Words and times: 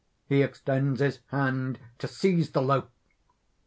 __He 0.35 0.43
extends 0.43 0.99
his 0.99 1.19
hand 1.27 1.79
to 1.99 2.07
seize 2.07 2.49
the 2.53 2.61
loaf. 2.63 2.85